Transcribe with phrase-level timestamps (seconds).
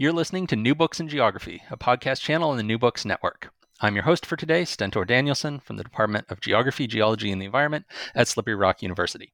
[0.00, 3.50] You're listening to New Books in Geography, a podcast channel on the New Books Network.
[3.80, 7.46] I'm your host for today, Stentor Danielson from the Department of Geography, Geology, and the
[7.46, 9.32] Environment at Slippery Rock University.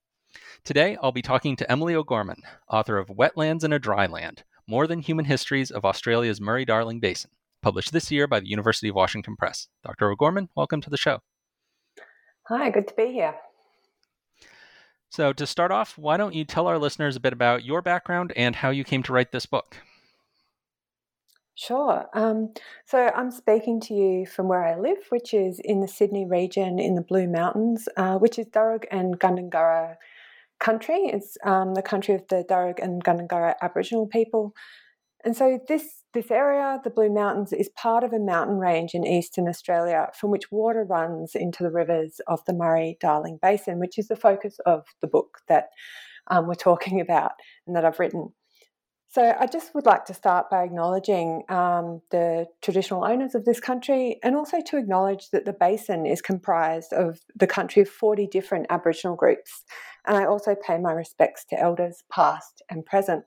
[0.65, 4.87] Today, I'll be talking to Emily O'Gorman, author of Wetlands in a Dry Land More
[4.87, 8.95] Than Human Histories of Australia's Murray Darling Basin, published this year by the University of
[8.95, 9.69] Washington Press.
[9.85, 10.10] Dr.
[10.10, 11.21] O'Gorman, welcome to the show.
[12.49, 13.35] Hi, good to be here.
[15.10, 18.33] So, to start off, why don't you tell our listeners a bit about your background
[18.35, 19.77] and how you came to write this book?
[21.57, 22.07] Sure.
[22.15, 22.53] Um,
[22.85, 26.80] so I'm speaking to you from where I live, which is in the Sydney region
[26.80, 29.95] in the Blue Mountains, uh, which is Darug and Gundungurra
[30.59, 31.11] country.
[31.13, 34.52] It's um, the country of the Darug and Gundungurra Aboriginal people.
[35.24, 39.07] And so this this area, the Blue Mountains, is part of a mountain range in
[39.07, 44.09] eastern Australia from which water runs into the rivers of the Murray-Darling Basin, which is
[44.09, 45.68] the focus of the book that
[46.29, 47.33] um, we're talking about
[47.66, 48.33] and that I've written.
[49.15, 53.60] So I just would like to start by acknowledging um, the traditional owners of this
[53.60, 58.26] country and also to acknowledge that the basin is comprised of the country of 40
[58.26, 59.62] different Aboriginal groups.
[60.04, 63.23] And I also pay my respects to elders past and present.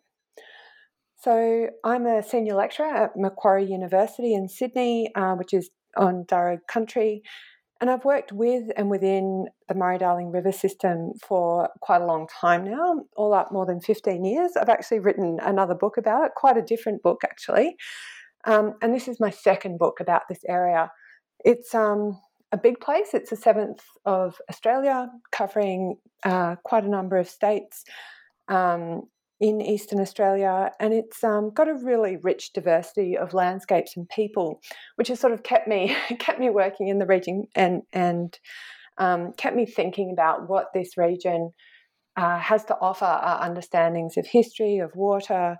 [1.21, 6.67] So I'm a senior lecturer at Macquarie University in Sydney, uh, which is on Darug
[6.67, 7.21] country.
[7.79, 12.27] And I've worked with and within the Murray Darling River system for quite a long
[12.27, 14.53] time now, all up more than 15 years.
[14.55, 17.75] I've actually written another book about it, quite a different book actually.
[18.45, 20.91] Um, and this is my second book about this area.
[21.45, 22.19] It's um,
[22.51, 27.83] a big place, it's the seventh of Australia, covering uh, quite a number of states.
[28.47, 29.03] Um,
[29.39, 34.61] in Eastern Australia, and it's um, got a really rich diversity of landscapes and people,
[34.95, 38.39] which has sort of kept me kept me working in the region and and
[38.97, 41.51] um, kept me thinking about what this region
[42.15, 45.57] uh, has to offer our understandings of history, of water,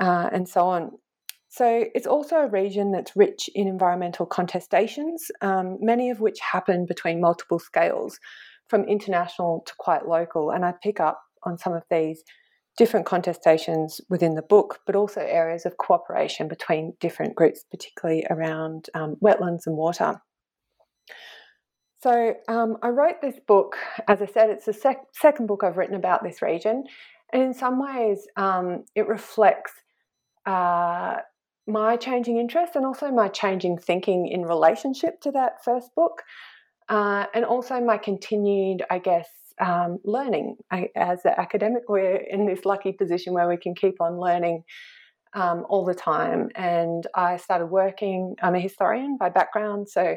[0.00, 0.90] uh, and so on.
[1.48, 6.86] So it's also a region that's rich in environmental contestations, um, many of which happen
[6.86, 8.18] between multiple scales,
[8.68, 12.24] from international to quite local, and I pick up on some of these
[12.76, 18.90] different contestations within the book, but also areas of cooperation between different groups, particularly around
[18.94, 20.20] um, wetlands and water.
[22.02, 23.76] So um, I wrote this book,
[24.06, 26.84] as I said, it's the sec- second book I've written about this region,
[27.32, 29.72] and in some ways um, it reflects
[30.44, 31.16] uh,
[31.66, 36.22] my changing interest and also my changing thinking in relationship to that first book,
[36.88, 39.28] uh, and also my continued, I guess,
[39.60, 40.56] um, learning.
[40.70, 44.62] I, as an academic, we're in this lucky position where we can keep on learning
[45.34, 46.48] um, all the time.
[46.54, 50.16] And I started working, I'm a historian by background, so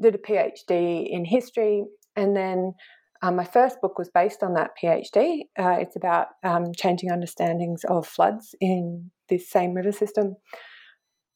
[0.00, 1.84] did a PhD in history.
[2.16, 2.74] And then
[3.22, 5.40] um, my first book was based on that PhD.
[5.58, 10.36] Uh, it's about um, changing understandings of floods in this same river system.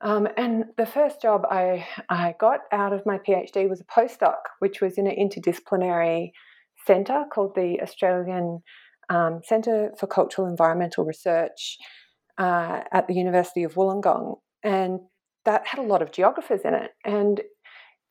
[0.00, 4.38] Um, and the first job I, I got out of my PhD was a postdoc,
[4.58, 6.32] which was in an interdisciplinary
[6.86, 8.62] centre called the Australian
[9.08, 11.78] um, Centre for Cultural Environmental Research
[12.38, 14.36] uh, at the University of Wollongong.
[14.62, 15.00] And
[15.44, 16.90] that had a lot of geographers in it.
[17.04, 17.40] And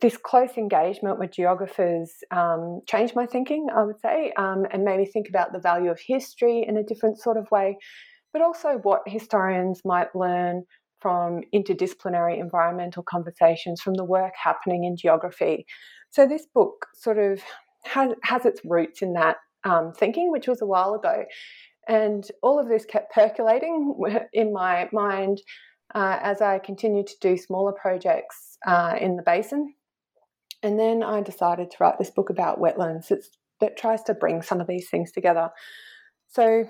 [0.01, 4.97] this close engagement with geographers um, changed my thinking, I would say, um, and made
[4.97, 7.77] me think about the value of history in a different sort of way,
[8.33, 10.63] but also what historians might learn
[10.99, 15.65] from interdisciplinary environmental conversations from the work happening in geography.
[16.11, 17.41] So, this book sort of
[17.85, 21.25] has, has its roots in that um, thinking, which was a while ago.
[21.87, 23.95] And all of this kept percolating
[24.33, 25.41] in my mind
[25.93, 29.73] uh, as I continued to do smaller projects uh, in the basin.
[30.63, 33.11] And then I decided to write this book about wetlands
[33.59, 35.49] that tries to bring some of these things together.
[36.27, 36.66] So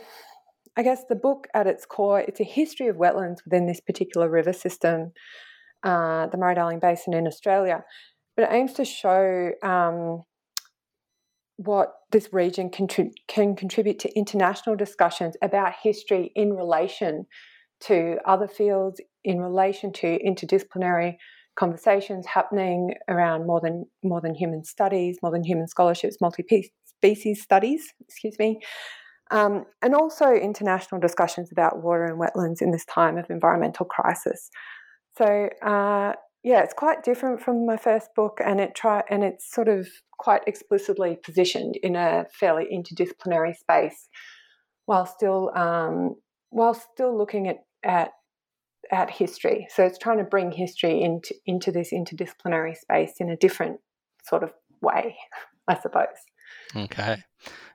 [0.77, 4.29] I guess the book at its core, it's a history of wetlands within this particular
[4.29, 5.11] river system,
[5.83, 7.83] uh, the Murray-Darling Basin in Australia.
[8.35, 10.23] But it aims to show um,
[11.65, 12.87] what this region can,
[13.27, 17.25] can contribute to international discussions about history in relation
[17.81, 21.15] to other fields, in relation to interdisciplinary
[21.57, 26.43] conversations happening around more than more than human studies, more than human scholarships, multi
[26.85, 27.93] species studies.
[28.07, 28.59] Excuse me.
[29.31, 34.49] um, and also international discussions about water and wetlands in this time of environmental crisis.
[35.17, 39.51] So uh, yeah, it's quite different from my first book, and it try and it's
[39.51, 44.09] sort of quite explicitly positioned in a fairly interdisciplinary space,
[44.85, 46.15] while still um,
[46.49, 48.11] while still looking at at
[48.91, 49.67] at history.
[49.69, 53.79] So it's trying to bring history into into this interdisciplinary space in a different
[54.23, 54.51] sort of
[54.81, 55.15] way,
[55.67, 56.07] I suppose.
[56.75, 57.23] Okay.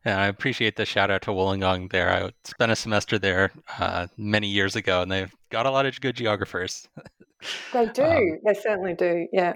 [0.04, 2.10] Yeah, I appreciate the shout out to Wollongong there.
[2.10, 6.00] I spent a semester there uh, many years ago, and they've got a lot of
[6.00, 6.88] good geographers.
[7.72, 8.02] They do.
[8.02, 9.26] Um, they certainly do.
[9.32, 9.54] Yeah.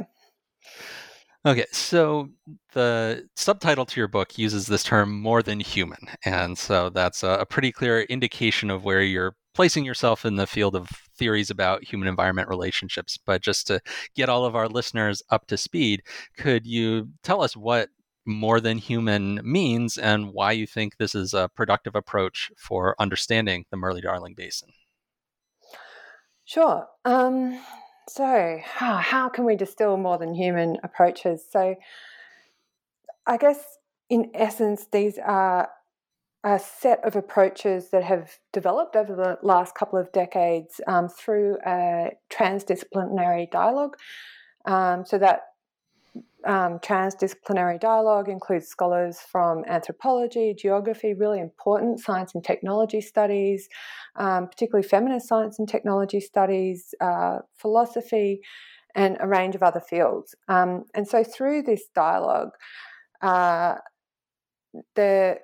[1.46, 2.28] Okay, so
[2.74, 6.00] the subtitle to your book uses this term more than human.
[6.26, 10.76] And so that's a, pretty clear indication of where you're placing yourself in the field
[10.76, 13.18] of theories about human environment relationships.
[13.24, 13.80] But just to
[14.14, 16.02] get all of our listeners up to speed,
[16.36, 17.88] could you tell us what
[18.26, 23.64] more than human means and why you think this is a productive approach for understanding
[23.70, 24.68] the Murray Darling Basin?
[26.50, 26.88] Sure.
[27.04, 27.60] Um,
[28.08, 31.44] so, how, how can we distill more than human approaches?
[31.48, 31.76] So,
[33.24, 33.62] I guess
[34.08, 35.68] in essence, these are
[36.42, 41.58] a set of approaches that have developed over the last couple of decades um, through
[41.64, 43.96] a transdisciplinary dialogue.
[44.64, 45.42] Um, so that
[46.46, 53.68] um, transdisciplinary dialogue includes scholars from anthropology, geography, really important science and technology studies,
[54.16, 58.40] um, particularly feminist science and technology studies, uh, philosophy,
[58.94, 60.34] and a range of other fields.
[60.48, 62.50] Um, and so through this dialogue,
[63.22, 63.74] uh,
[64.94, 65.36] the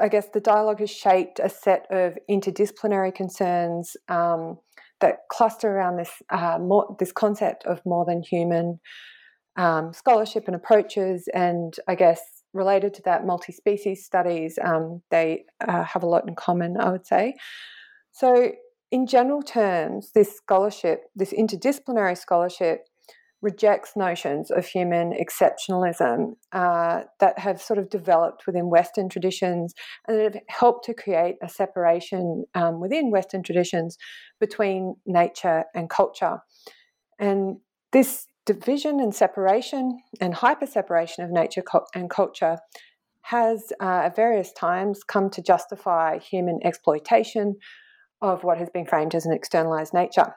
[0.00, 4.58] I guess the dialogue has shaped a set of interdisciplinary concerns um,
[5.00, 8.80] that cluster around this uh, more, this concept of more than human
[9.58, 12.22] um, scholarship and approaches, and I guess
[12.54, 16.90] related to that, multi species studies, um, they uh, have a lot in common, I
[16.90, 17.34] would say.
[18.12, 18.52] So,
[18.90, 22.86] in general terms, this scholarship, this interdisciplinary scholarship,
[23.40, 29.74] rejects notions of human exceptionalism uh, that have sort of developed within Western traditions
[30.06, 33.96] and that have helped to create a separation um, within Western traditions
[34.40, 36.38] between nature and culture.
[37.20, 37.58] And
[37.92, 41.62] this division and separation and hyper separation of nature
[41.94, 42.56] and culture
[43.20, 47.56] has uh, at various times come to justify human exploitation
[48.22, 50.34] of what has been framed as an externalized nature.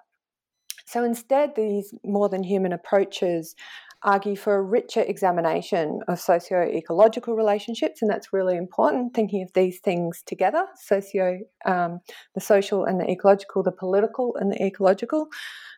[0.85, 3.55] So instead, these more than human approaches
[4.03, 9.53] argue for a richer examination of socio ecological relationships, and that's really important, thinking of
[9.53, 11.99] these things together socio, um,
[12.35, 15.27] the social and the ecological, the political and the ecological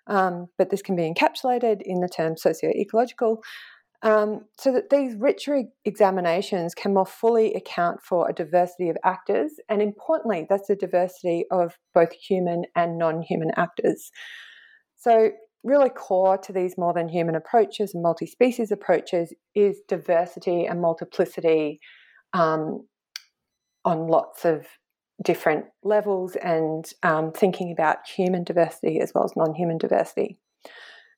[0.08, 3.42] um, but this can be encapsulated in the term socio-ecological,
[4.02, 9.54] um, so that these richer examinations can more fully account for a diversity of actors,
[9.69, 14.12] and importantly, that's the diversity of both human and non-human actors.
[14.98, 15.31] So
[15.63, 21.80] really core to these more than human approaches and multi-species approaches is diversity and multiplicity
[22.33, 22.86] um,
[23.86, 24.65] on lots of
[25.24, 30.38] different levels and um, thinking about human diversity as well as non human diversity.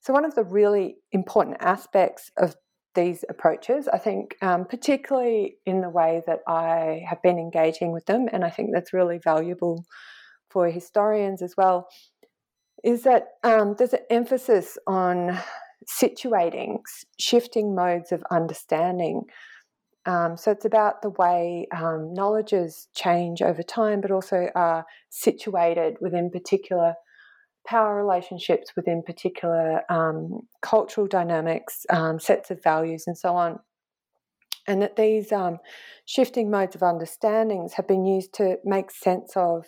[0.01, 2.55] So, one of the really important aspects of
[2.93, 8.05] these approaches, I think, um, particularly in the way that I have been engaging with
[8.05, 9.85] them, and I think that's really valuable
[10.49, 11.87] for historians as well,
[12.85, 15.37] is that um, there's an emphasis on
[15.85, 16.77] situating,
[17.19, 19.23] shifting modes of understanding
[20.05, 25.97] um, so it's about the way um, knowledges change over time, but also are situated
[25.99, 26.93] within particular
[27.65, 33.59] power relationships, within particular um, cultural dynamics, um, sets of values, and so on.
[34.67, 35.57] And that these um,
[36.05, 39.65] shifting modes of understandings have been used to make sense of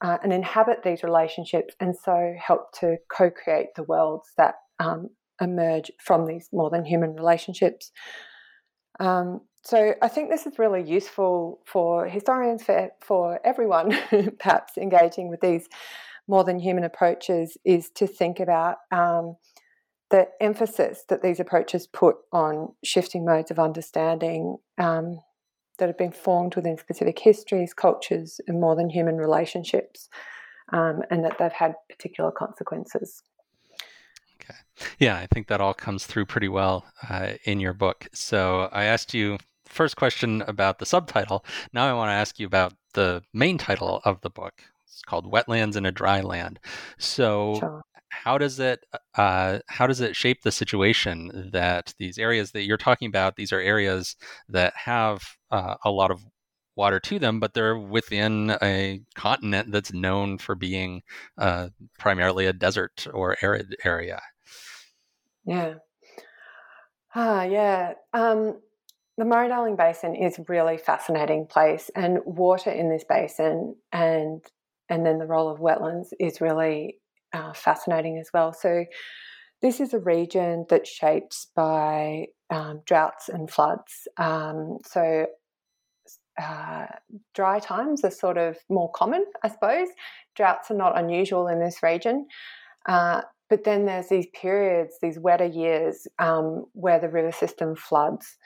[0.00, 5.08] uh, and inhabit these relationships, and so help to co create the worlds that um,
[5.40, 7.90] emerge from these more than human relationships.
[9.00, 13.96] Um, so I think this is really useful for historians, for, for everyone,
[14.38, 15.68] perhaps engaging with these
[16.28, 19.36] more than human approaches, is to think about um,
[20.10, 25.18] the emphasis that these approaches put on shifting modes of understanding um,
[25.78, 30.08] that have been formed within specific histories, cultures, and more than human relationships,
[30.72, 33.22] um, and that they've had particular consequences.
[34.40, 34.54] Okay.
[34.98, 38.08] Yeah, I think that all comes through pretty well uh, in your book.
[38.12, 41.44] So I asked you first question about the subtitle.
[41.72, 44.62] Now I want to ask you about the main title of the book.
[44.86, 46.60] It's called Wetlands in a Dry Land.
[46.98, 47.82] So sure.
[48.22, 48.84] How does it
[49.16, 53.36] uh, how does it shape the situation that these areas that you're talking about?
[53.36, 54.16] These are areas
[54.48, 56.20] that have uh, a lot of
[56.76, 61.02] water to them, but they're within a continent that's known for being
[61.38, 61.68] uh,
[61.98, 64.20] primarily a desert or arid area.
[65.44, 65.74] Yeah.
[67.14, 67.94] Ah, yeah.
[68.12, 68.60] Um,
[69.16, 74.42] the Murray-Darling Basin is a really fascinating place, and water in this basin and
[74.88, 76.98] and then the role of wetlands is really
[77.34, 78.52] uh, fascinating as well.
[78.52, 78.84] So,
[79.60, 84.08] this is a region that's shaped by um, droughts and floods.
[84.16, 85.26] Um, so,
[86.40, 86.86] uh,
[87.34, 89.88] dry times are sort of more common, I suppose.
[90.34, 92.26] Droughts are not unusual in this region.
[92.86, 98.36] Uh, but then there's these periods, these wetter years, um, where the river system floods.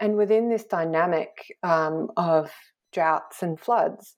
[0.00, 2.50] And within this dynamic um, of
[2.92, 4.16] droughts and floods,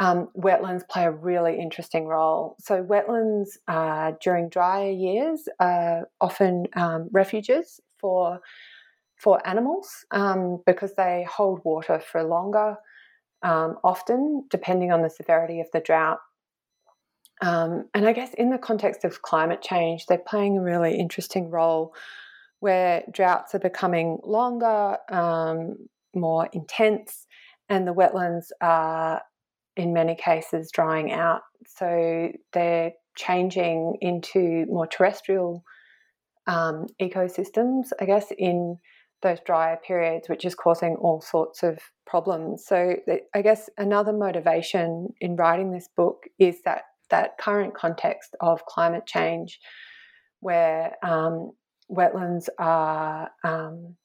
[0.00, 2.56] um, wetlands play a really interesting role.
[2.60, 8.40] So, wetlands uh, during drier years are often um, refuges for
[9.16, 12.76] for animals um, because they hold water for longer,
[13.42, 16.20] um, often depending on the severity of the drought.
[17.40, 21.50] Um, and I guess in the context of climate change, they're playing a really interesting
[21.50, 21.94] role
[22.60, 27.26] where droughts are becoming longer, um, more intense,
[27.68, 29.22] and the wetlands are
[29.78, 31.42] in many cases drying out.
[31.66, 35.62] So they're changing into more terrestrial
[36.46, 38.76] um, ecosystems, I guess, in
[39.22, 42.64] those drier periods, which is causing all sorts of problems.
[42.66, 42.96] So
[43.34, 49.06] I guess another motivation in writing this book is that that current context of climate
[49.06, 49.58] change,
[50.40, 51.52] where um,
[51.90, 53.96] wetlands are um,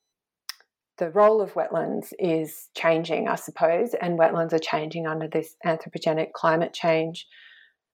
[0.98, 6.34] the role of wetlands is changing, I suppose, and wetlands are changing under this anthropogenic
[6.34, 7.28] climate change.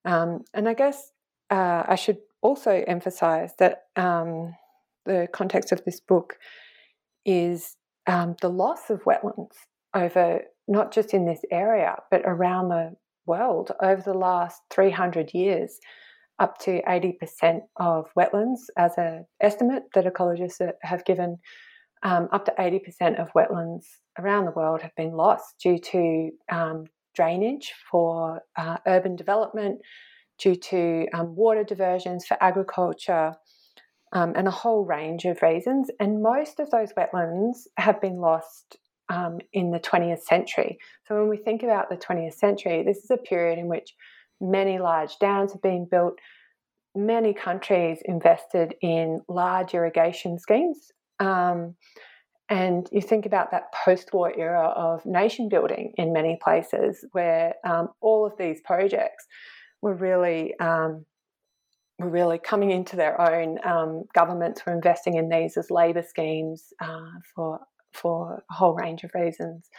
[0.05, 1.11] Um, and I guess
[1.49, 4.55] uh, I should also emphasize that um,
[5.05, 6.37] the context of this book
[7.25, 7.75] is
[8.07, 9.55] um, the loss of wetlands
[9.93, 15.79] over not just in this area, but around the world over the last 300 years.
[16.37, 21.37] Up to 80% of wetlands, as an estimate that ecologists have given,
[22.03, 23.85] um, up to 80% of wetlands
[24.17, 29.79] around the world have been lost due to um, drainage for uh, urban development,
[30.37, 33.33] due to um, water diversions for agriculture,
[34.13, 35.89] um, and a whole range of reasons.
[35.99, 38.77] And most of those wetlands have been lost
[39.09, 40.77] um, in the 20th century.
[41.07, 43.93] So when we think about the 20th century, this is a period in which
[44.39, 46.13] many large dams have been built.
[46.95, 51.75] Many countries invested in large irrigation schemes um,
[52.49, 57.53] and you think about that post war era of nation building in many places where
[57.67, 59.25] um, all of these projects
[59.81, 60.53] were really.
[60.59, 61.05] Um,
[61.99, 63.57] were really coming into their own.
[63.65, 67.59] Um, governments were investing in these as labour schemes uh, for
[67.93, 69.69] for a whole range of reasons.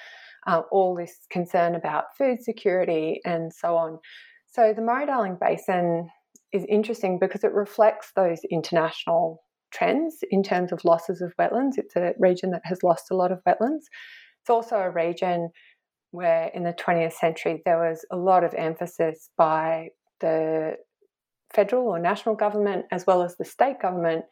[0.46, 3.98] Uh, all this concern about food security and so on.
[4.46, 6.08] So the Murray-Darling Basin
[6.52, 11.76] is interesting because it reflects those international trends in terms of losses of wetlands.
[11.76, 13.84] It's a region that has lost a lot of wetlands.
[14.42, 15.50] It's also a region
[16.10, 19.88] where in the 20th century there was a lot of emphasis by
[20.20, 20.76] the
[21.54, 24.24] federal or national government as well as the state government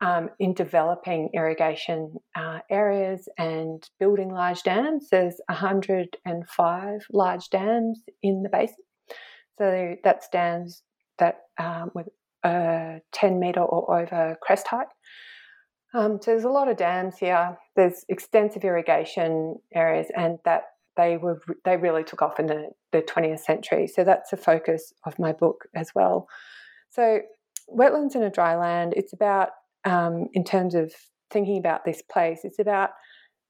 [0.00, 5.08] um, in developing irrigation uh, areas and building large dams.
[5.10, 8.76] There's 105 large dams in the basin.
[9.58, 10.82] So that's dams
[11.18, 12.08] that um, with
[12.44, 14.88] a 10 metre or over crest height.
[15.92, 17.58] Um, so there's a lot of dams here.
[17.76, 20.62] There's extensive irrigation areas, and that
[20.96, 23.86] they were they really took off in the, the 20th century.
[23.88, 26.28] So that's a focus of my book as well.
[26.90, 27.20] So
[27.68, 28.94] wetlands in a dry land.
[28.96, 29.50] It's about
[29.84, 30.92] um, in terms of
[31.30, 32.40] thinking about this place.
[32.44, 32.90] It's about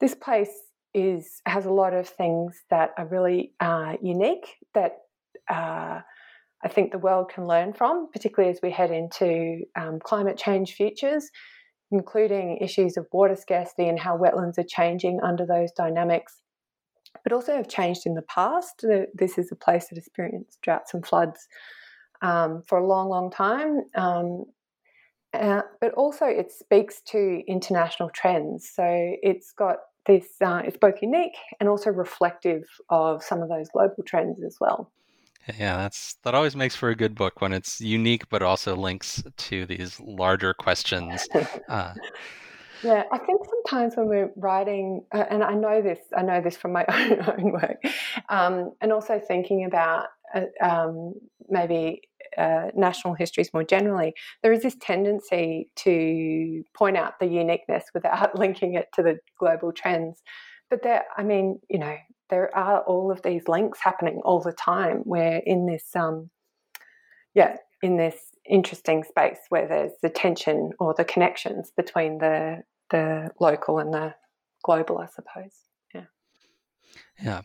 [0.01, 0.51] this place
[0.95, 4.93] is has a lot of things that are really uh, unique that
[5.49, 6.01] uh,
[6.63, 10.75] I think the world can learn from, particularly as we head into um, climate change
[10.75, 11.31] futures,
[11.91, 16.43] including issues of water scarcity and how wetlands are changing under those dynamics,
[17.25, 18.85] but also have changed in the past.
[19.15, 21.49] This is a place that experienced droughts and floods
[22.23, 23.81] um, for a long, long time.
[23.95, 24.45] Um,
[25.33, 28.69] uh, but also, it speaks to international trends.
[28.75, 29.77] So it's got
[30.07, 34.57] this, uh, it's both unique and also reflective of some of those global trends as
[34.61, 34.91] well.
[35.59, 39.23] Yeah, that's that always makes for a good book when it's unique, but also links
[39.37, 41.27] to these larger questions.
[41.69, 41.95] Uh,
[42.83, 46.57] yeah, I think sometimes when we're writing, uh, and I know this, I know this
[46.57, 47.77] from my own, own work,
[48.29, 51.15] um, and also thinking about uh, um,
[51.49, 52.03] maybe
[52.39, 58.35] uh, national histories more generally, there is this tendency to point out the uniqueness without
[58.39, 60.23] linking it to the global trends.
[60.71, 61.97] But there, I mean, you know,
[62.31, 65.03] there are all of these links happening all the time.
[65.05, 66.31] We're in this, um,
[67.35, 68.17] yeah, in this
[68.49, 74.15] interesting space where there's the tension or the connections between the the local and the
[74.65, 75.55] global, I suppose.
[75.95, 76.05] Yeah.
[77.23, 77.43] Yeah.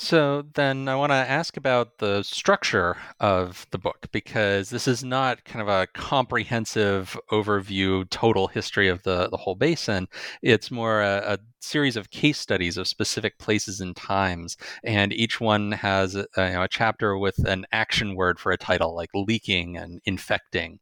[0.00, 5.02] So then I want to ask about the structure of the book because this is
[5.02, 10.06] not kind of a comprehensive overview, total history of the, the whole basin.
[10.40, 15.40] It's more a, a series of case studies of specific places and times, and each
[15.40, 19.10] one has a, you know, a chapter with an action word for a title, like
[19.14, 20.78] leaking and infecting.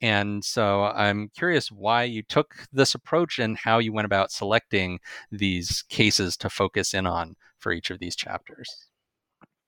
[0.00, 5.00] And so I'm curious why you took this approach and how you went about selecting
[5.32, 8.88] these cases to focus in on for each of these chapters?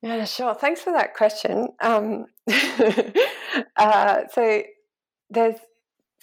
[0.02, 0.54] Yeah, sure.
[0.54, 1.68] Thanks for that question.
[1.80, 2.26] Um,
[3.76, 4.62] uh, so
[5.30, 5.56] there's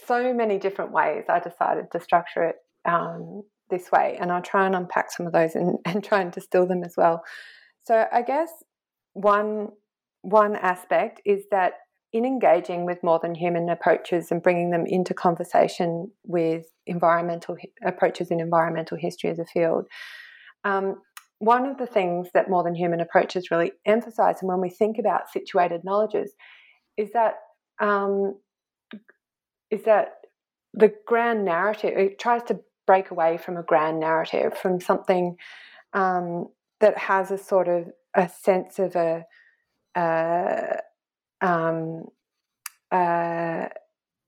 [0.06, 4.66] so many different ways I decided to structure it um, this way, and I'll try
[4.66, 7.24] and unpack some of those and, and try and distill them as well.
[7.84, 8.50] So I guess
[9.14, 9.70] one
[10.22, 11.74] one aspect is that
[12.12, 18.32] in engaging with more than human approaches and bringing them into conversation with environmental approaches
[18.32, 19.86] in environmental history as a field,
[20.66, 21.02] um,
[21.40, 24.98] one of the things that more than human approaches really emphasize, and when we think
[25.00, 26.34] about situated knowledges,
[26.98, 27.36] is that
[27.82, 28.36] um,
[29.72, 30.16] is that
[30.74, 35.38] the grand narrative it tries to break away from a grand narrative, from something
[35.94, 36.48] um,
[36.82, 39.26] that has a sort of a sense of a,
[39.96, 40.80] a
[41.42, 42.06] um,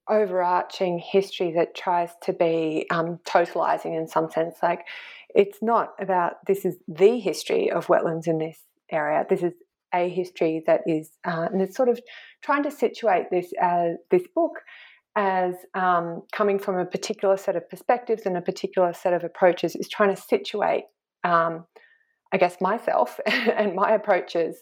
[0.09, 4.57] overarching history that tries to be um, totalizing in some sense.
[4.61, 4.85] Like
[5.35, 8.59] it's not about this is the history of wetlands in this
[8.91, 9.25] area.
[9.29, 9.53] This is
[9.93, 11.99] a history that is, uh, and it's sort of
[12.41, 14.53] trying to situate this as this book
[15.15, 19.75] as um, coming from a particular set of perspectives and a particular set of approaches
[19.75, 20.85] is trying to situate,
[21.23, 21.65] um,
[22.31, 24.57] I guess, myself and my approaches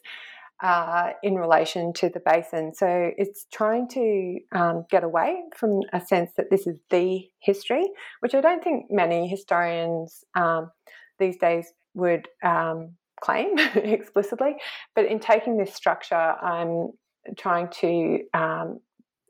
[0.61, 2.73] uh, in relation to the basin.
[2.73, 7.85] So it's trying to um, get away from a sense that this is the history,
[8.19, 10.71] which I don't think many historians um,
[11.17, 14.55] these days would um, claim explicitly.
[14.95, 16.91] But in taking this structure, I'm
[17.37, 18.79] trying to um,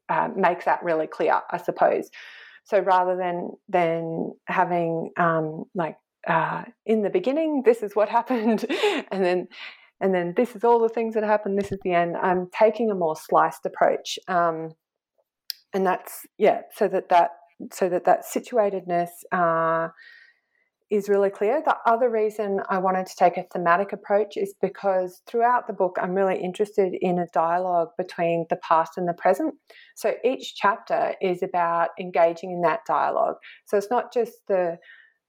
[0.10, 2.10] uh, make that really clear, I suppose.
[2.63, 8.65] So rather than than having um, like uh, in the beginning, this is what happened,
[9.12, 9.48] and then
[10.02, 11.56] and then this is all the things that happen.
[11.56, 12.16] This is the end.
[12.18, 14.72] I'm taking a more sliced approach, um,
[15.74, 17.32] and that's yeah, so that that
[17.72, 19.90] so that that situatedness uh,
[20.90, 21.62] is really clear.
[21.64, 25.98] The other reason I wanted to take a thematic approach is because throughout the book,
[26.02, 29.54] I'm really interested in a dialogue between the past and the present.
[29.96, 33.36] So each chapter is about engaging in that dialogue.
[33.66, 34.78] So it's not just the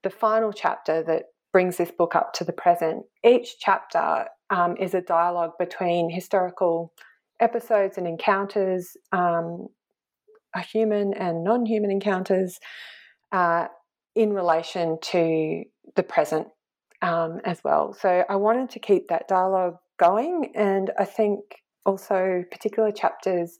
[0.02, 3.04] the final chapter that brings this book up to the present.
[3.24, 6.92] Each chapter um, is a dialogue between historical
[7.40, 9.68] episodes and encounters, um,
[10.72, 12.58] human and non human encounters,
[13.32, 13.66] uh,
[14.14, 15.64] in relation to
[15.96, 16.48] the present
[17.02, 17.94] um, as well.
[17.94, 21.40] So I wanted to keep that dialogue going, and I think
[21.86, 23.58] also particular chapters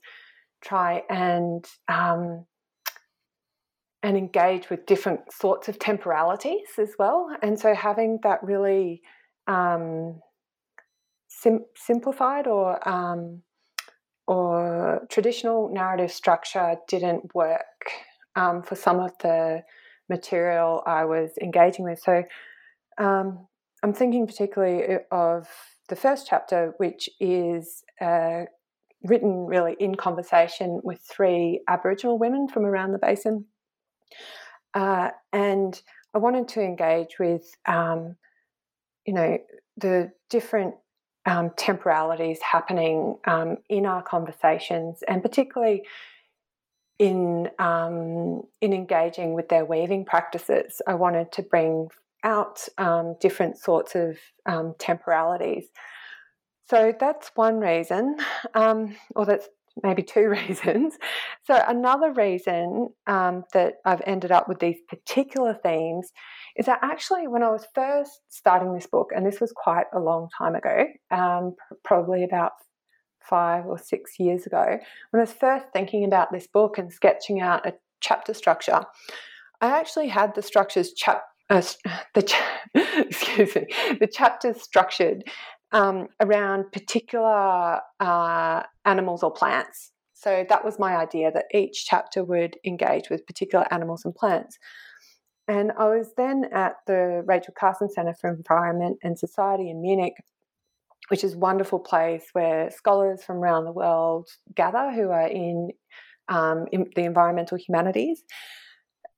[0.61, 2.45] try and um,
[4.03, 7.29] and engage with different sorts of temporalities as well.
[7.41, 9.01] And so having that really
[9.47, 10.21] um,
[11.27, 13.41] sim- simplified or um,
[14.27, 17.91] or traditional narrative structure didn't work
[18.35, 19.61] um, for some of the
[20.09, 21.99] material I was engaging with.
[21.99, 22.23] So
[22.97, 23.47] um,
[23.83, 25.47] I'm thinking particularly of
[25.89, 28.43] the first chapter, which is uh,
[29.03, 33.45] written really in conversation with three Aboriginal women from around the basin.
[34.73, 35.81] Uh, and
[36.13, 38.15] I wanted to engage with, um,
[39.05, 39.37] you know,
[39.77, 40.75] the different
[41.25, 45.83] um, temporalities happening um, in our conversations, and particularly
[46.99, 50.81] in um, in engaging with their weaving practices.
[50.87, 51.89] I wanted to bring
[52.23, 55.65] out um, different sorts of um, temporalities.
[56.69, 58.17] So that's one reason,
[58.55, 59.49] or that's
[59.83, 60.97] maybe two reasons.
[61.45, 66.11] So another reason that I've ended up with these particular themes
[66.55, 69.99] is that actually when I was first starting this book, and this was quite a
[69.99, 72.51] long time ago, um, probably about
[73.21, 74.77] five or six years ago,
[75.11, 78.81] when I was first thinking about this book and sketching out a chapter structure,
[79.61, 81.61] I actually had the structures chap uh,
[82.15, 83.67] the cha- excuse me
[83.99, 85.23] the chapters structured
[85.71, 89.91] um, around particular uh, animals or plants.
[90.13, 94.59] So that was my idea that each chapter would engage with particular animals and plants.
[95.47, 100.13] And I was then at the Rachel Carson Center for Environment and Society in Munich,
[101.09, 105.71] which is a wonderful place where scholars from around the world gather who are in,
[106.29, 108.23] um, in the environmental humanities.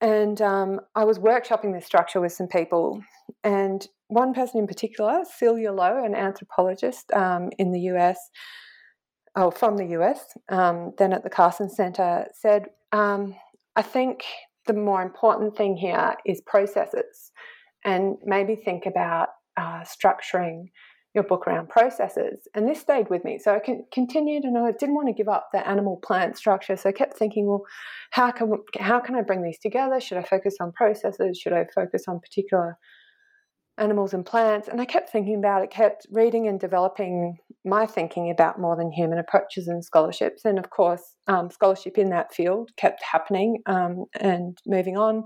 [0.04, 3.02] And um, I was workshopping this structure with some people,
[3.42, 8.18] and one person in particular, Celia Lowe, an anthropologist um, in the US,
[9.38, 13.34] oh, from the US, um, then at the Carson Center, said, um,
[13.78, 14.26] I think
[14.68, 17.32] the more important thing here is processes,
[17.86, 20.66] and maybe think about uh, structuring
[21.14, 22.48] your book around processes.
[22.56, 23.38] And this stayed with me.
[23.38, 23.62] So I
[23.94, 26.76] continued and I didn't want to give up the animal plant structure.
[26.76, 27.64] So I kept thinking, well,
[28.12, 30.00] how can, how can I bring these together?
[30.00, 31.38] Should I focus on processes?
[31.38, 32.78] Should I focus on particular
[33.78, 34.68] animals and plants?
[34.68, 38.92] And I kept thinking about it, kept reading and developing my thinking about more than
[38.92, 40.46] human approaches and scholarships.
[40.46, 45.26] And of course, um, scholarship in that field kept happening um, and moving on.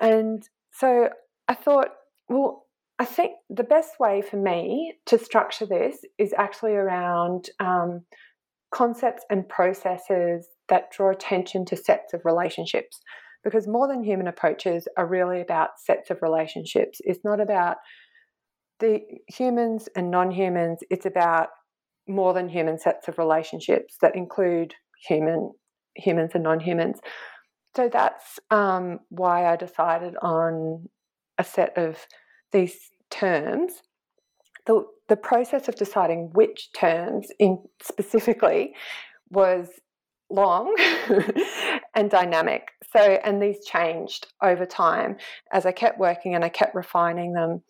[0.00, 1.10] And so
[1.48, 1.88] I thought,
[2.28, 2.65] well,
[2.98, 8.02] I think the best way for me to structure this is actually around um,
[8.72, 13.00] concepts and processes that draw attention to sets of relationships.
[13.44, 17.00] Because more than human approaches are really about sets of relationships.
[17.04, 17.76] It's not about
[18.80, 21.48] the humans and non humans, it's about
[22.08, 24.74] more than human sets of relationships that include
[25.06, 25.52] human
[25.94, 26.98] humans and non humans.
[27.76, 30.88] So that's um, why I decided on
[31.38, 31.98] a set of
[32.56, 33.82] these terms,
[34.66, 38.74] the, the process of deciding which terms in specifically
[39.30, 39.68] was
[40.30, 40.74] long
[41.94, 42.68] and dynamic.
[42.92, 45.16] So, and these changed over time
[45.52, 47.62] as I kept working and I kept refining them,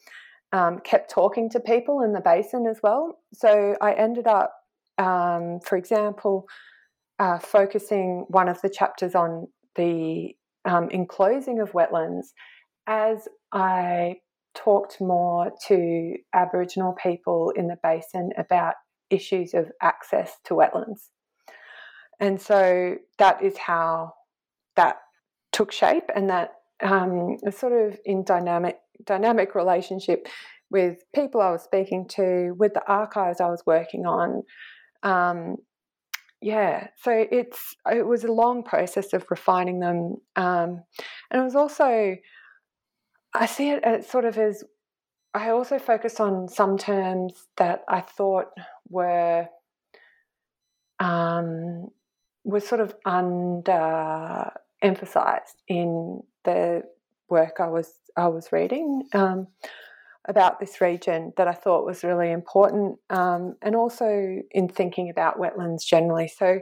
[0.53, 3.19] um, kept talking to people in the basin as well.
[3.35, 4.55] So, I ended up,
[4.99, 6.47] um, for example,
[7.19, 12.29] uh, focusing one of the chapters on the um, enclosing of wetlands
[12.87, 14.17] as I
[14.57, 18.75] talked more to Aboriginal people in the basin about
[19.11, 21.09] issues of access to wetlands.
[22.19, 24.15] And so that is how
[24.77, 24.97] that
[25.53, 30.27] took shape, and that um, sort of in dynamic dynamic relationship
[30.71, 34.43] with people I was speaking to, with the archives I was working on.
[35.03, 35.57] Um,
[36.43, 40.83] yeah, so it's it was a long process of refining them, um,
[41.31, 42.17] and it was also
[43.35, 44.65] I see it as sort of as
[45.35, 48.47] I also focused on some terms that I thought
[48.89, 49.49] were
[50.99, 51.89] um,
[52.45, 54.51] were sort of under
[54.83, 56.83] emphasized in the
[57.29, 59.49] work I was I was reading um,
[60.27, 65.39] about this region that I thought was really important, um, and also in thinking about
[65.39, 66.29] wetlands generally.
[66.29, 66.61] So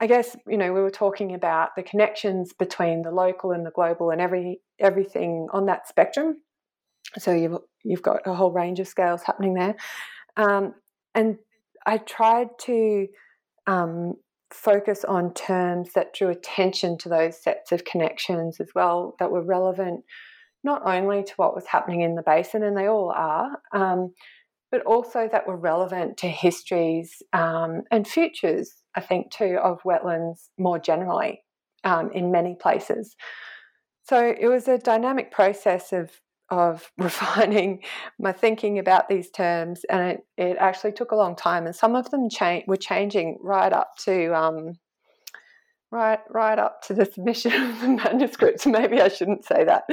[0.00, 3.70] I guess you know we were talking about the connections between the local and the
[3.70, 6.36] global and every everything on that spectrum.
[7.18, 9.76] So you've you've got a whole range of scales happening there,
[10.36, 10.74] um,
[11.14, 11.38] and
[11.86, 13.06] I tried to
[13.66, 14.14] um,
[14.52, 19.42] focus on terms that drew attention to those sets of connections as well that were
[19.42, 20.04] relevant
[20.64, 24.12] not only to what was happening in the basin, and they all are, um,
[24.70, 30.48] but also that were relevant to histories um, and futures, I think, too, of wetlands
[30.58, 31.42] more generally
[31.84, 33.16] um, in many places.
[34.02, 36.10] So it was a dynamic process of
[36.50, 37.82] of refining
[38.18, 41.66] my thinking about these terms, and it, it actually took a long time.
[41.66, 44.72] And some of them cha- were changing right up to um,
[45.90, 48.66] right right up to the submission of the manuscript.
[48.66, 49.84] Maybe I shouldn't say that,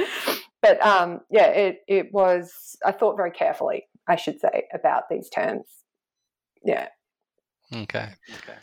[0.62, 2.76] but um, yeah, it it was.
[2.84, 5.64] I thought very carefully I should say, about these terms.
[6.64, 6.88] Yeah.
[7.72, 8.10] Okay.
[8.30, 8.58] Okay.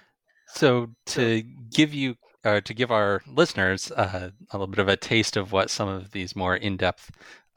[0.48, 4.98] So to give you uh, to give our listeners uh, a little bit of a
[4.98, 7.12] taste of what some of these more in-depth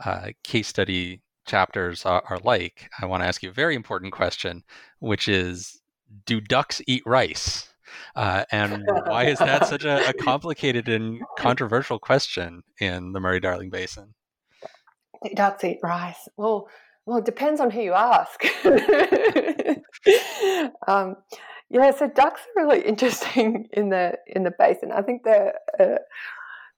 [0.05, 4.13] uh, case study chapters are, are like, I want to ask you a very important
[4.13, 4.63] question,
[5.01, 5.81] which is:
[6.25, 7.69] Do ducks eat rice?
[8.15, 13.41] Uh, and why is that such a, a, complicated and controversial question in the Murray
[13.41, 14.15] Darling Basin?
[15.35, 16.29] Ducks eat rice.
[16.37, 16.69] Well,
[17.07, 18.45] well, it depends on who you ask.
[20.89, 21.17] um,
[21.71, 24.93] yeah, so ducks are really interesting in the in the basin.
[24.93, 25.99] I think they're uh,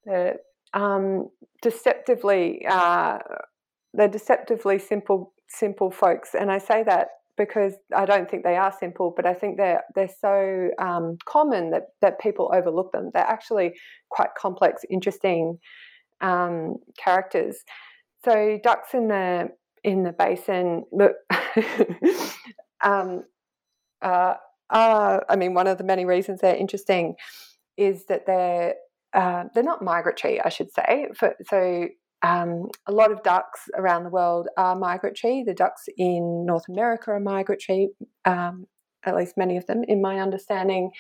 [0.05, 0.37] they're
[0.75, 1.31] um,
[1.63, 3.19] deceptively uh,
[3.95, 8.75] they're deceptively simple simple folks, and I say that because I don't think they are
[8.79, 13.11] simple, but I think they're they're so um, common that that people overlook them.
[13.15, 13.75] They're actually
[14.11, 15.59] quite complex, interesting
[16.21, 17.65] um, characters.
[18.25, 19.51] So ducks in the
[19.85, 20.85] in the basin.
[20.93, 21.13] Look,
[22.85, 23.25] um,
[24.03, 24.35] uh,
[24.71, 27.15] uh, I mean, one of the many reasons they're interesting
[27.77, 28.75] is that they're
[29.15, 31.09] uh, they're not migratory, I should say.
[31.15, 31.89] For, so
[32.23, 35.45] um, a lot of ducks around the world are migratory.
[35.47, 37.89] The ducks in North America are migratory,
[38.25, 38.67] um,
[39.05, 40.91] at least many of them, in my understanding.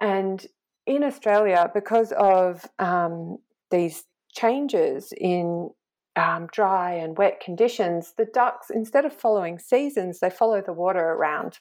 [0.00, 0.44] And
[0.86, 3.38] in Australia, because of um,
[3.70, 5.70] these changes in
[6.16, 11.00] um, dry and wet conditions, the ducks, instead of following seasons, they follow the water
[11.00, 11.58] around.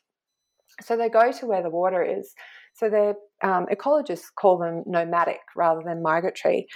[0.81, 2.33] So they go to where the water is.
[2.73, 6.67] So their um, ecologists call them nomadic rather than migratory.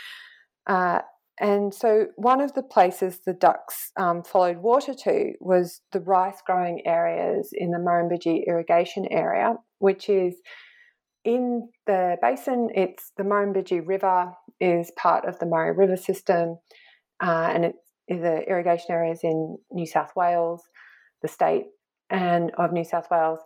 [0.68, 1.00] Uh,
[1.40, 6.42] and so one of the places the ducks um, followed water to was the rice
[6.46, 10.36] growing areas in the Murrumbidgee irrigation area, which is
[11.24, 12.70] in the basin.
[12.76, 16.58] It's the Murrumbidgee River is part of the Murray River system,
[17.22, 17.74] uh, and
[18.08, 20.64] the irrigation areas in New South Wales,
[21.22, 21.66] the state
[22.10, 23.40] and of New South Wales.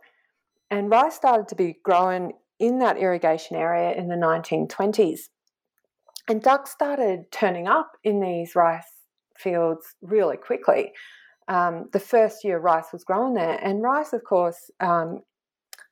[0.72, 5.30] And rice started to be grown in that irrigation area in the 1920s.
[6.30, 8.88] And ducks started turning up in these rice
[9.38, 10.94] fields really quickly.
[11.50, 15.22] Um, the first year rice was grown there, and rice, of course, um,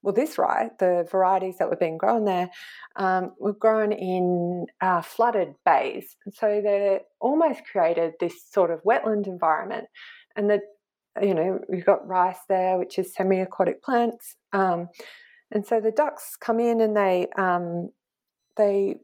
[0.01, 2.49] well, this rice, the varieties that were being grown there,
[2.95, 6.15] um, were grown in uh, flooded bays.
[6.33, 9.87] So they almost created this sort of wetland environment.
[10.35, 10.59] And the,
[11.21, 14.37] you know, we've got rice there, which is semi-aquatic plants.
[14.53, 14.89] Um,
[15.51, 17.89] and so the ducks come in and they um,
[18.57, 18.95] they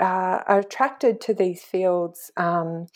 [0.00, 2.86] uh, are attracted to these fields um,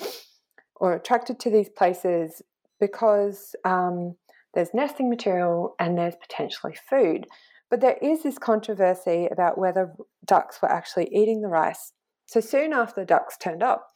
[0.77, 2.43] or attracted to these places
[2.81, 4.17] because um,
[4.55, 7.27] there's nesting material and there's potentially food.
[7.71, 11.93] But there is this controversy about whether ducks were actually eating the rice.
[12.27, 13.89] So soon after the ducks turned up,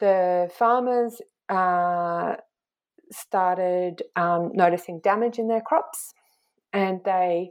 [0.00, 2.36] the farmers uh,
[3.10, 6.12] started um, noticing damage in their crops
[6.72, 7.50] and they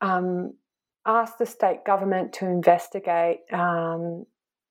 [0.00, 0.54] um,
[1.06, 4.24] asked the state government to investigate um,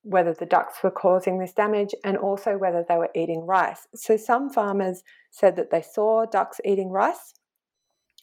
[0.05, 3.87] whether the ducks were causing this damage and also whether they were eating rice.
[3.95, 7.33] So some farmers said that they saw ducks eating rice,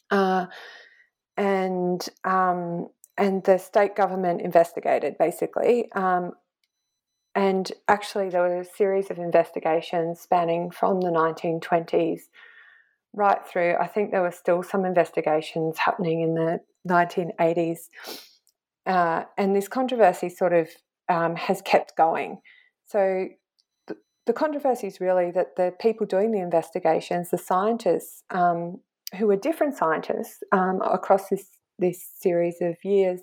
[0.09, 0.45] uh,
[1.35, 5.91] and um, and the state government investigated basically.
[5.91, 6.31] Um,
[7.35, 12.21] and actually, there were a series of investigations spanning from the 1920s
[13.13, 13.75] right through.
[13.81, 17.89] I think there were still some investigations happening in the 1980s.
[18.85, 20.69] Uh, and this controversy sort of
[21.09, 22.39] um, has kept going.
[22.85, 23.27] So
[23.87, 28.77] the, the controversy is really that the people doing the investigations, the scientists, um,
[29.17, 31.45] who are different scientists um, across this
[31.79, 33.21] this series of years,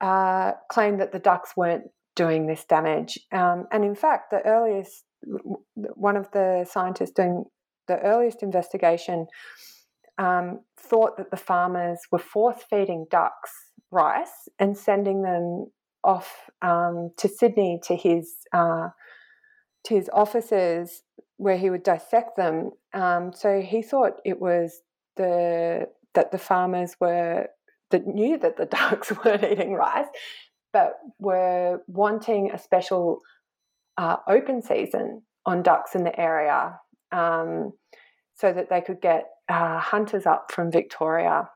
[0.00, 3.18] uh, claimed that the ducks weren't doing this damage.
[3.32, 5.04] Um, and in fact, the earliest
[5.94, 7.44] one of the scientists doing
[7.88, 9.26] the earliest investigation
[10.18, 13.52] um, thought that the farmers were force feeding ducks
[13.90, 15.66] rice and sending them
[16.06, 18.88] off um, to Sydney to his uh,
[19.84, 21.02] to his offices
[21.36, 22.70] where he would dissect them.
[22.94, 24.80] Um, so he thought it was
[25.16, 27.48] the that the farmers were
[27.90, 30.06] that knew that the ducks weren't eating rice,
[30.72, 33.20] but were wanting a special
[33.98, 36.78] uh, open season on ducks in the area
[37.12, 37.72] um,
[38.34, 41.48] so that they could get uh, hunters up from Victoria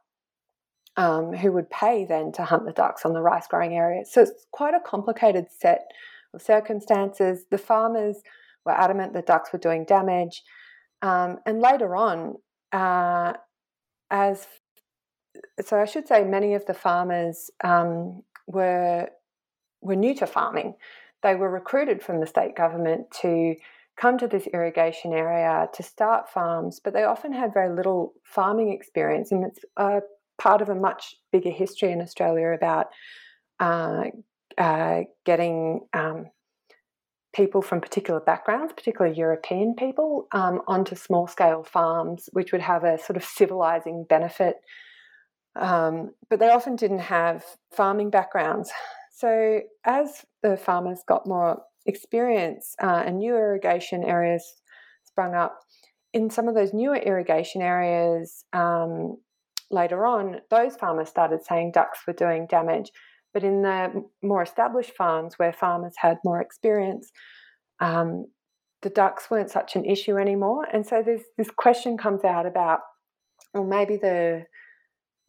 [1.01, 4.05] um, who would pay then to hunt the ducks on the rice growing area.
[4.05, 5.91] So it's quite a complicated set
[6.35, 7.47] of circumstances.
[7.51, 8.17] The farmers
[8.67, 10.43] were adamant the ducks were doing damage.
[11.01, 12.35] Um, and later on,
[12.73, 13.33] uh,
[14.11, 14.47] as
[15.65, 19.09] so I should say, many of the farmers um, were
[19.81, 20.75] were new to farming.
[21.23, 23.55] They were recruited from the state government to
[23.97, 28.71] come to this irrigation area to start farms, but they often had very little farming
[28.71, 30.01] experience, and it's a
[30.41, 32.87] part of a much bigger history in Australia about
[33.61, 34.05] uh,
[34.59, 36.27] uh, getting um,
[37.35, 42.83] people from particular backgrounds, particularly European people, um, onto small scale farms, which would have
[42.83, 44.57] a sort of civilizing benefit.
[45.57, 48.71] Um, but they often didn't have farming backgrounds.
[49.13, 54.43] So as the farmers got more experience uh, and new irrigation areas
[55.05, 55.59] sprung up,
[56.15, 59.19] in some of those newer irrigation areas um,
[59.71, 62.91] later on, those farmers started saying ducks were doing damage.
[63.33, 67.11] But in the more established farms where farmers had more experience,
[67.81, 68.27] um,
[68.83, 70.67] the ducks weren't such an issue anymore.
[70.73, 72.81] And so this this question comes out about,
[73.55, 74.45] well, maybe the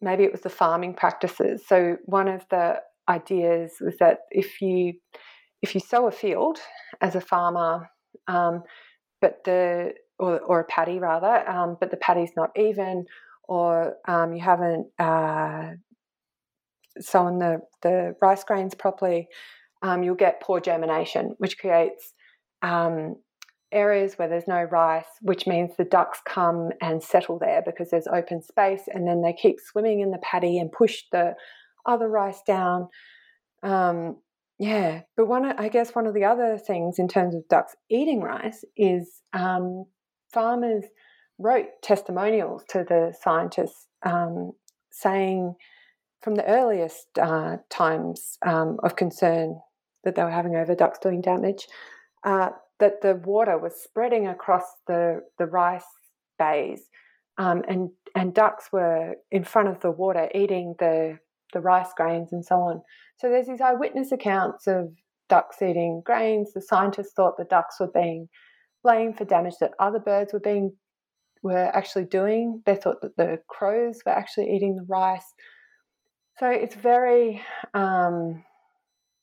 [0.01, 1.63] maybe it was the farming practices.
[1.67, 2.77] So one of the
[3.07, 4.93] ideas was that if you
[5.61, 6.57] if you sow a field
[7.01, 7.87] as a farmer,
[8.27, 8.63] um,
[9.19, 13.05] but the or, or, a paddy rather, um, but the paddy's not even,
[13.51, 15.71] or um, you haven't uh,
[17.01, 19.27] sown the, the rice grains properly,
[19.81, 22.13] um, you'll get poor germination, which creates
[22.61, 23.17] um,
[23.73, 28.07] areas where there's no rice, which means the ducks come and settle there because there's
[28.07, 31.33] open space, and then they keep swimming in the paddy and push the
[31.85, 32.87] other rice down.
[33.63, 34.15] Um,
[34.59, 38.21] yeah, but one, I guess, one of the other things in terms of ducks eating
[38.21, 39.83] rice is um,
[40.31, 40.85] farmers
[41.41, 44.51] wrote testimonials to the scientists um,
[44.91, 45.55] saying
[46.21, 49.59] from the earliest uh, times um, of concern
[50.03, 51.67] that they were having over ducks doing damage,
[52.23, 52.49] uh,
[52.79, 55.85] that the water was spreading across the, the rice
[56.37, 56.89] bays,
[57.37, 61.17] um, and and ducks were in front of the water eating the
[61.53, 62.81] the rice grains and so on.
[63.17, 64.89] So there's these eyewitness accounts of
[65.29, 66.53] ducks eating grains.
[66.53, 68.27] The scientists thought the ducks were being
[68.83, 70.73] blamed for damage that other birds were being
[71.41, 72.61] were actually doing.
[72.65, 75.33] They thought that the crows were actually eating the rice.
[76.37, 77.41] So it's very,
[77.73, 78.43] um,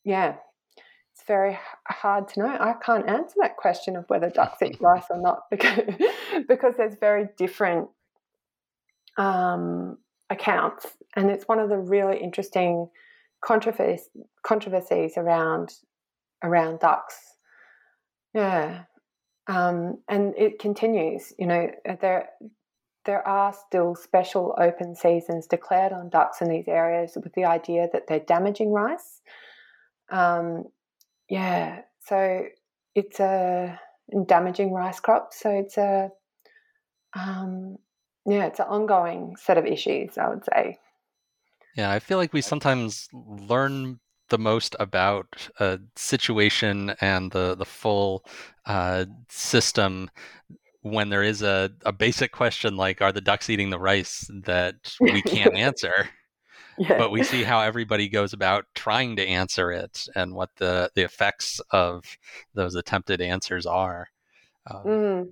[0.04, 0.36] yeah,
[1.14, 2.46] it's very hard to know.
[2.48, 5.94] I can't answer that question of whether ducks eat rice or not because
[6.48, 7.88] because there's very different
[9.16, 9.98] um,
[10.30, 12.88] accounts, and it's one of the really interesting
[13.40, 14.08] controversies
[14.44, 15.74] controversies around
[16.42, 17.16] around ducks.
[18.34, 18.84] Yeah,
[19.48, 21.32] um, and it continues.
[21.38, 22.28] You know, there
[23.06, 27.88] there are still special open seasons declared on ducks in these areas with the idea
[27.92, 29.22] that they're damaging rice.
[30.10, 30.64] Um,
[31.30, 32.44] yeah, so
[32.94, 33.80] it's a
[34.26, 35.32] damaging rice crop.
[35.32, 36.10] So it's a
[37.14, 37.78] um,
[38.26, 40.18] yeah, it's an ongoing set of issues.
[40.18, 40.78] I would say.
[41.74, 47.64] Yeah, I feel like we sometimes learn the most about a situation and the the
[47.64, 48.24] full
[48.66, 50.10] uh, system
[50.82, 54.76] when there is a, a basic question like are the ducks eating the rice that
[55.00, 56.08] we can't answer
[56.78, 56.96] yeah.
[56.96, 61.02] but we see how everybody goes about trying to answer it and what the the
[61.02, 62.04] effects of
[62.54, 64.08] those attempted answers are
[64.70, 65.28] um, mm.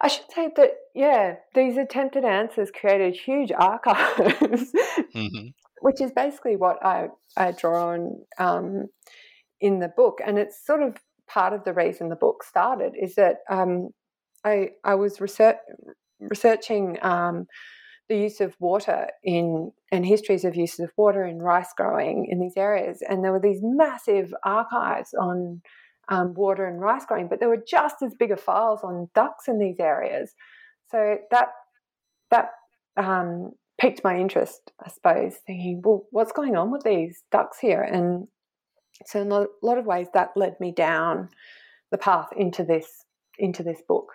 [0.00, 4.72] I should say that, yeah, these attempted answers created huge archives,
[5.14, 5.48] mm-hmm.
[5.84, 8.86] Which is basically what I, I draw on um,
[9.60, 10.18] in the book.
[10.24, 10.96] And it's sort of
[11.28, 13.90] part of the reason the book started is that um,
[14.46, 15.58] I, I was research,
[16.20, 17.44] researching um,
[18.08, 22.40] the use of water in and histories of uses of water in rice growing in
[22.40, 23.02] these areas.
[23.06, 25.60] And there were these massive archives on
[26.08, 29.58] um, water and rice growing, but there were just as big files on ducks in
[29.58, 30.32] these areas.
[30.90, 31.48] So that
[32.30, 32.52] that
[32.96, 37.82] um, piqued my interest, I suppose, thinking, well, what's going on with these ducks here?
[37.82, 38.28] And
[39.06, 41.28] so in a lot of ways, that led me down
[41.90, 43.04] the path into this
[43.38, 44.12] into this book.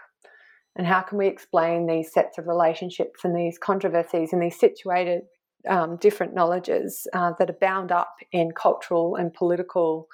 [0.76, 5.24] And how can we explain these sets of relationships and these controversies and these situated
[5.68, 10.08] um, different knowledges uh, that are bound up in cultural and political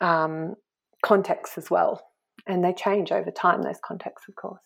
[0.00, 0.54] um,
[1.04, 2.00] contexts as well.
[2.46, 4.60] And they change over time, those contexts, of course.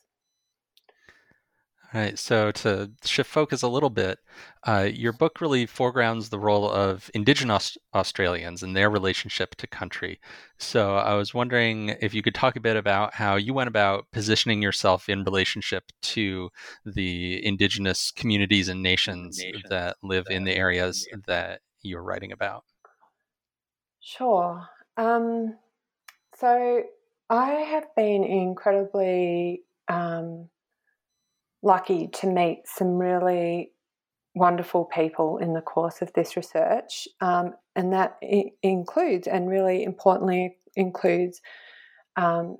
[1.94, 2.18] All right.
[2.18, 4.18] So to shift focus a little bit,
[4.66, 10.20] uh, your book really foregrounds the role of Indigenous Australians and their relationship to country.
[10.58, 14.04] So I was wondering if you could talk a bit about how you went about
[14.12, 16.50] positioning yourself in relationship to
[16.84, 22.64] the Indigenous communities and nations that live in the areas that you're writing about.
[24.00, 24.68] Sure.
[24.98, 25.56] Um,
[26.36, 26.82] so
[27.30, 30.50] I have been incredibly um,
[31.62, 33.72] lucky to meet some really
[34.34, 38.18] wonderful people in the course of this research, um, and that
[38.62, 41.40] includes, and really importantly, includes
[42.16, 42.56] um,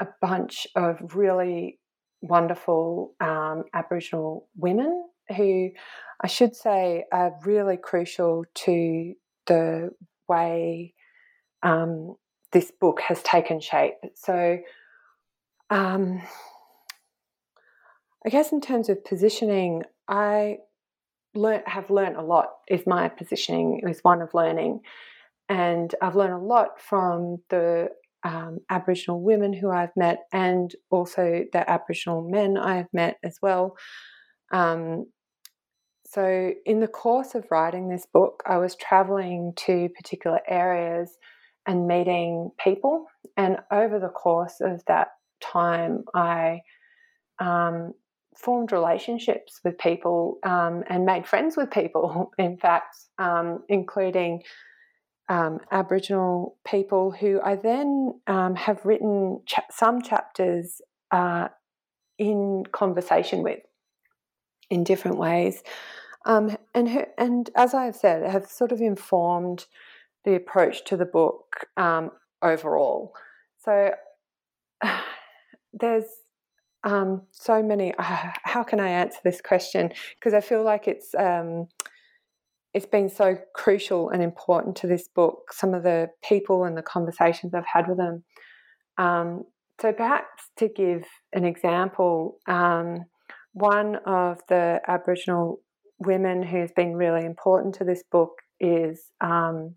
[0.00, 1.78] a bunch of really
[2.22, 5.04] wonderful um, Aboriginal women
[5.36, 5.70] who
[6.20, 9.14] I should say are really crucial to
[9.46, 9.90] the
[10.28, 10.94] way
[11.62, 12.16] um,
[12.52, 13.94] this book has taken shape.
[14.14, 14.58] So,
[15.70, 16.22] um,
[18.24, 20.58] I guess in terms of positioning, I
[21.34, 22.48] learnt, have learned a lot.
[22.68, 24.80] Is my positioning is one of learning,
[25.48, 27.88] and I've learned a lot from the
[28.24, 33.76] um, Aboriginal women who I've met, and also the Aboriginal men I've met as well.
[34.52, 35.06] Um,
[36.06, 41.16] so, in the course of writing this book, I was traveling to particular areas
[41.66, 43.06] and meeting people.
[43.36, 45.08] And over the course of that
[45.40, 46.60] time, I
[47.38, 47.94] um,
[48.36, 54.42] formed relationships with people um, and made friends with people, in fact, um, including
[55.28, 60.80] um, Aboriginal people who I then um, have written cha- some chapters
[61.10, 61.48] uh,
[62.18, 63.60] in conversation with
[64.70, 65.62] in different ways.
[66.24, 69.66] Um, and, her, and as I have said, have sort of informed
[70.24, 72.10] the approach to the book um,
[72.42, 73.12] overall.
[73.58, 73.92] So
[75.72, 76.04] there's
[76.84, 77.94] um, so many.
[77.98, 79.92] Uh, how can I answer this question?
[80.14, 81.68] Because I feel like it's um,
[82.74, 85.52] it's been so crucial and important to this book.
[85.52, 88.24] Some of the people and the conversations I've had with them.
[88.98, 89.44] Um,
[89.80, 93.04] so perhaps to give an example, um,
[93.52, 95.60] one of the Aboriginal
[95.98, 98.30] women who's been really important to this book
[98.60, 99.74] is um,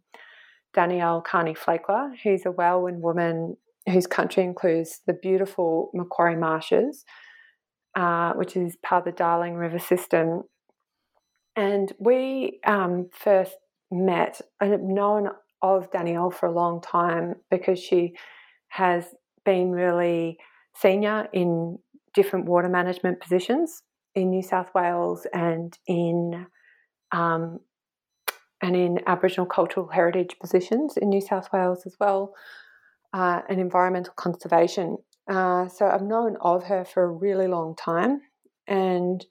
[0.74, 3.58] Danielle Carney Flakelar, who's a Wailwan woman
[3.90, 7.06] whose country includes the beautiful Macquarie Marshes,
[7.96, 10.44] uh, which is part of the Darling River system.
[11.56, 13.56] And we um, first
[13.92, 15.30] met, and have known
[15.62, 18.14] of Danielle for a long time because she
[18.70, 19.06] has
[19.46, 20.38] been really
[20.76, 21.78] senior in
[22.14, 23.82] different water management positions
[24.16, 26.48] in New South Wales and in
[27.12, 27.60] um,
[28.62, 32.34] and in Aboriginal cultural heritage positions in New South Wales as well,
[33.16, 34.98] uh, and environmental conservation.
[35.30, 38.22] Uh, so I've known of her for a really long time,
[38.68, 39.26] and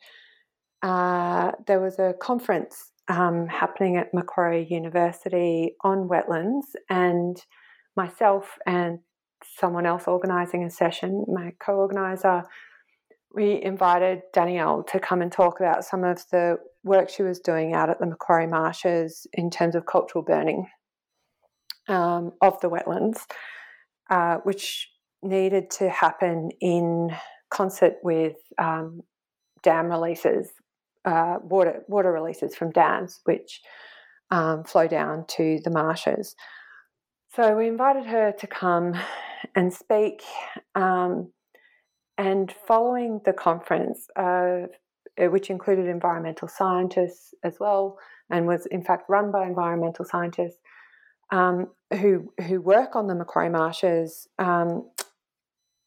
[0.83, 7.37] uh, there was a conference um, happening at Macquarie University on wetlands, and
[7.95, 9.01] myself and
[9.59, 12.45] someone else organising a session, my co-organizer,
[13.35, 17.75] we invited Danielle to come and talk about some of the work she was doing
[17.75, 20.69] out at the Macquarie Marshes in terms of cultural burning
[21.89, 23.19] um, of the wetlands,
[24.15, 24.89] uh, which
[25.23, 27.11] needed to happen in
[27.51, 29.01] concert with um,
[29.65, 30.53] dam releases,
[31.05, 33.61] uh, water water releases from dams, which
[34.31, 36.37] um, flow down to the marshes.
[37.35, 38.95] So we invited her to come
[39.57, 40.23] and speak.
[40.77, 41.33] Um,
[42.17, 44.69] and following the conference, uh,
[45.19, 47.99] which included environmental scientists as well,
[48.31, 50.61] and was in fact run by environmental scientists
[51.31, 54.29] um, who who work on the Macquarie Marshes.
[54.39, 54.91] Um,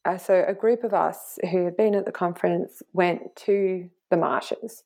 [0.06, 4.16] uh, so a group of us who had been at the conference went to the
[4.16, 4.84] marshes.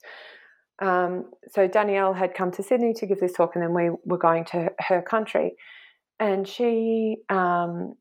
[0.81, 4.17] Um, so Danielle had come to Sydney to give this talk, and then we were
[4.17, 5.53] going to her country,
[6.19, 7.93] and she um,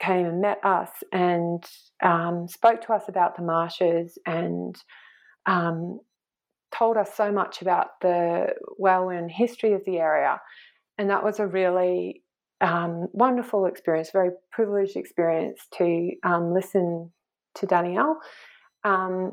[0.00, 1.64] came and met us and
[2.02, 4.76] um, spoke to us about the marshes and
[5.46, 6.00] um,
[6.72, 10.40] told us so much about the Wailwan history of the area.
[11.00, 12.22] And that was a really
[12.60, 17.10] um, wonderful experience, very privileged experience to um, listen
[17.54, 18.18] to Danielle.
[18.84, 19.32] Um,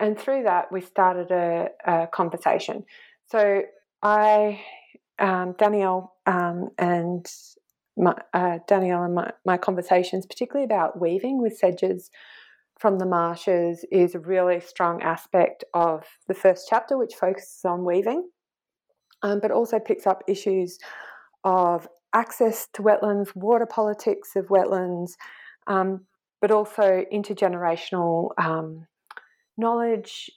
[0.00, 2.86] and through that, we started a, a conversation.
[3.30, 3.62] So
[4.02, 4.60] I,
[5.20, 7.24] um, Danielle, and
[7.96, 12.10] my, uh, Danielle and my, my conversations, particularly about weaving with sedges
[12.80, 17.84] from the marshes, is a really strong aspect of the first chapter, which focuses on
[17.84, 18.28] weaving,
[19.22, 20.78] um, but also picks up issues
[21.44, 25.12] of access to wetlands, water politics of wetlands,
[25.66, 26.06] um,
[26.40, 28.86] but also intergenerational um,
[29.56, 30.30] knowledge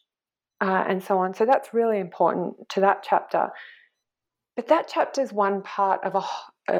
[0.61, 1.33] uh, and so on.
[1.33, 3.49] So that's really important to that chapter.
[4.55, 6.23] But that chapter is one part of a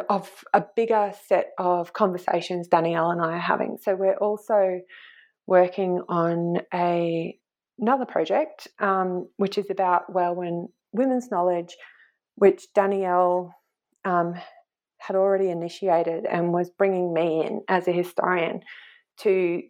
[0.10, 3.78] of a bigger set of conversations Danielle and I are having.
[3.82, 4.82] So we're also
[5.48, 7.38] working on a
[7.80, 11.76] another project, um, which is about Wailwan women's knowledge,
[12.36, 13.54] which Danielle
[14.06, 14.36] um,
[14.98, 18.62] had already initiated and was bringing me in as a historian
[19.22, 19.62] to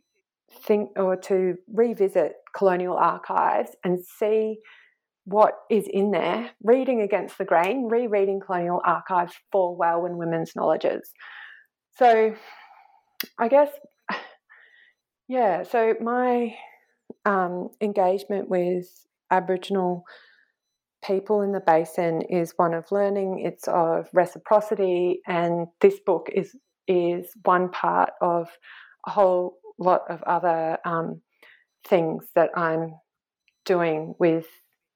[0.65, 4.57] think or to revisit colonial archives and see
[5.25, 11.11] what is in there, reading against the grain, rereading colonial archives for Wailwan women's knowledges.
[11.97, 12.33] So
[13.37, 13.69] I guess,
[15.27, 16.55] yeah, so my
[17.25, 18.87] um, engagement with
[19.29, 20.03] Aboriginal
[21.03, 26.55] people in the basin is one of learning, it's of reciprocity, and this book is
[26.87, 28.49] is one part of
[29.07, 31.21] a whole lot of other um,
[31.87, 32.95] things that I'm
[33.65, 34.47] doing with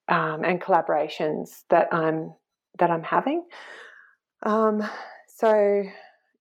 [0.10, 2.34] um, and collaborations that I'm
[2.80, 3.46] that I'm having.
[4.46, 4.84] Um,
[5.38, 5.84] so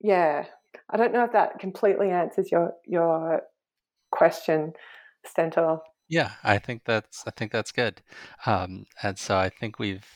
[0.01, 0.47] yeah,
[0.91, 3.43] I don't know if that completely answers your your
[4.11, 4.73] question,
[5.25, 5.79] Stentor.
[6.13, 8.03] Yeah, I think that's I think that's good,
[8.45, 10.07] um, and so I think we've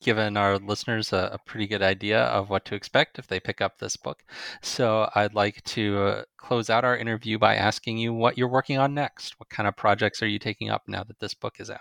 [0.00, 3.60] given our listeners a, a, pretty good idea of what to expect if they pick
[3.60, 4.22] up this book.
[4.62, 8.94] So I'd like to close out our interview by asking you what you're working on
[8.94, 9.38] next.
[9.38, 11.80] What kind of projects are you taking up now that this book is out?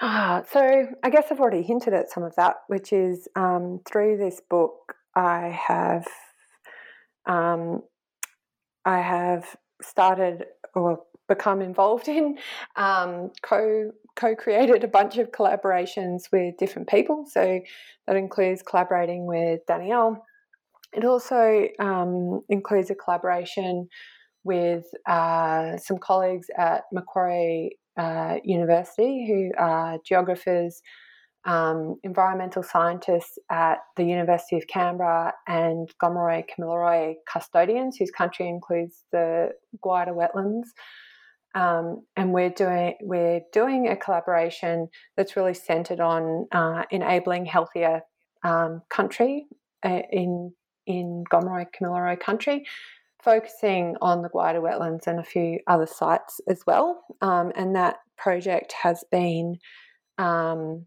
[0.00, 4.16] Ah, so I guess I've already hinted at some of that, which is um, through
[4.16, 6.08] this book, I have
[7.26, 7.82] um,
[8.84, 11.04] I have started or
[11.34, 12.38] become involved in
[12.76, 17.24] um, co co-created a bunch of collaborations with different people.
[17.26, 17.60] So
[18.06, 20.22] that includes collaborating with Danielle.
[20.92, 23.88] It also um, includes a collaboration
[24.44, 30.82] with uh, some colleagues at Macquarie uh, University who are geographers,
[31.44, 39.04] um, environmental scientists at the University of Canberra, and Gomeroi Kamilaroi custodians, whose country includes
[39.12, 39.50] the
[39.84, 40.68] Gwydir wetlands.
[41.54, 48.02] Um, and we're doing we're doing a collaboration that's really centered on uh, enabling healthier
[48.42, 49.46] um, country
[49.84, 50.52] uh, in
[50.86, 52.64] in Gomeroi Kamilaroi country,
[53.22, 57.04] focusing on the Gwydir wetlands and a few other sites as well.
[57.20, 59.58] Um, and that project has been
[60.18, 60.86] um,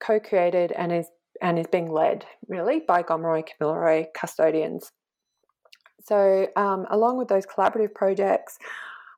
[0.00, 1.06] co-created and is
[1.42, 4.92] and is being led really by Gomeroi Kamilaroi custodians.
[6.04, 8.58] So, um, along with those collaborative projects,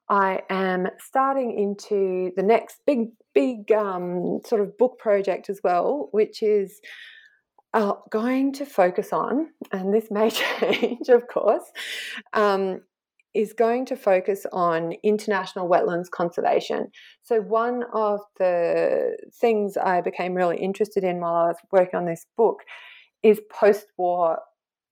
[0.09, 6.09] I am starting into the next big, big um, sort of book project as well,
[6.13, 6.81] which is
[7.75, 10.31] uh, going to focus on, and this may
[10.61, 11.65] change, of course,
[12.33, 12.81] um,
[13.35, 16.91] is going to focus on international wetlands conservation.
[17.23, 22.07] So, one of the things I became really interested in while I was working on
[22.07, 22.61] this book
[23.23, 24.39] is post war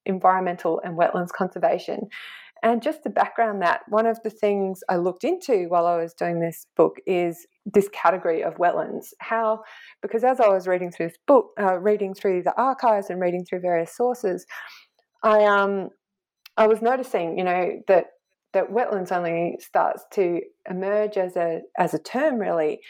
[0.04, 2.08] environmental and wetlands conservation.
[2.62, 6.14] And just to background that, one of the things I looked into while I was
[6.14, 9.08] doing this book is this category of wetlands.
[9.20, 9.60] How,
[10.02, 13.44] because as I was reading through this book, uh, reading through the archives and reading
[13.44, 14.46] through various sources,
[15.22, 15.90] I um
[16.56, 18.06] I was noticing, you know, that
[18.52, 22.80] that wetlands only starts to emerge as a as a term really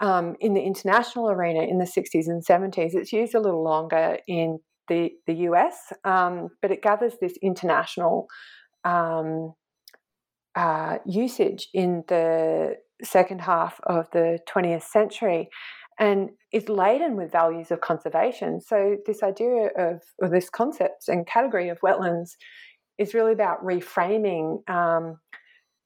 [0.00, 2.94] um, in the international arena in the 60s and 70s.
[2.94, 8.26] It's used a little longer in the the US, um, but it gathers this international
[8.84, 9.54] um,
[10.54, 15.48] uh, usage in the second half of the 20th century
[15.98, 18.60] and is laden with values of conservation.
[18.60, 22.30] So, this idea of, or this concept and category of wetlands
[22.98, 25.18] is really about reframing, um,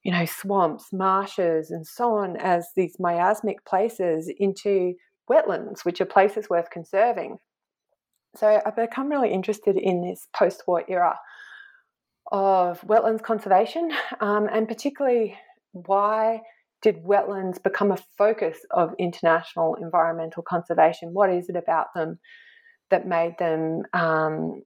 [0.03, 4.95] you know, swamps, marshes, and so on as these miasmic places into
[5.31, 7.37] wetlands, which are places worth conserving.
[8.37, 11.19] So I've become really interested in this post war era
[12.31, 15.37] of wetlands conservation um, and particularly
[15.73, 16.41] why
[16.81, 21.13] did wetlands become a focus of international environmental conservation?
[21.13, 22.21] What is it about them
[22.91, 24.63] that made them um,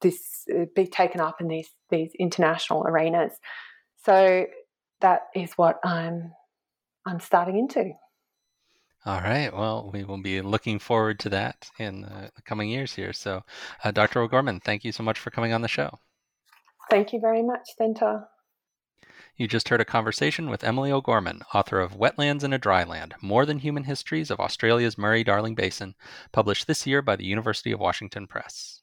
[0.00, 3.32] this uh, be taken up in these these international arenas.
[4.04, 4.46] So
[5.00, 6.32] that is what I'm
[7.06, 7.92] I'm starting into.
[9.04, 9.52] All right.
[9.52, 13.12] Well, we will be looking forward to that in the coming years here.
[13.12, 13.44] So,
[13.84, 14.20] uh, Dr.
[14.20, 16.00] O'Gorman, thank you so much for coming on the show.
[16.90, 18.28] Thank you very much, Stentor.
[19.36, 23.44] You just heard a conversation with Emily O'Gorman, author of Wetlands in a Dryland More
[23.44, 25.94] Than Human Histories of Australia's Murray Darling Basin,
[26.32, 28.80] published this year by the University of Washington Press.